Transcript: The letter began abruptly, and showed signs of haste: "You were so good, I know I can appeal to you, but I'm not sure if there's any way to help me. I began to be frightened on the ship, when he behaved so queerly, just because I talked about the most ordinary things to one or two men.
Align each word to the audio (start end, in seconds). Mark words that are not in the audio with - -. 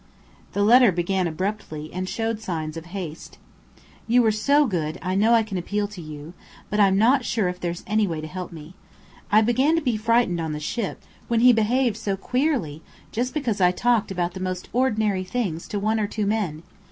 The 0.53 0.63
letter 0.63 0.91
began 0.91 1.27
abruptly, 1.27 1.91
and 1.93 2.09
showed 2.09 2.39
signs 2.39 2.75
of 2.75 2.85
haste: 2.87 3.37
"You 4.07 4.23
were 4.23 4.31
so 4.31 4.65
good, 4.65 4.97
I 4.99 5.13
know 5.13 5.35
I 5.35 5.43
can 5.43 5.59
appeal 5.59 5.87
to 5.89 6.01
you, 6.01 6.33
but 6.71 6.79
I'm 6.79 6.97
not 6.97 7.23
sure 7.23 7.47
if 7.49 7.59
there's 7.59 7.83
any 7.85 8.07
way 8.07 8.19
to 8.19 8.25
help 8.25 8.51
me. 8.51 8.73
I 9.31 9.41
began 9.43 9.75
to 9.75 9.79
be 9.81 9.97
frightened 9.97 10.41
on 10.41 10.53
the 10.53 10.59
ship, 10.59 11.03
when 11.27 11.41
he 11.41 11.53
behaved 11.53 11.97
so 11.97 12.17
queerly, 12.17 12.81
just 13.11 13.31
because 13.31 13.61
I 13.61 13.69
talked 13.69 14.09
about 14.09 14.33
the 14.33 14.39
most 14.39 14.69
ordinary 14.73 15.23
things 15.23 15.67
to 15.67 15.77
one 15.79 15.99
or 15.99 16.07
two 16.07 16.25
men. 16.25 16.63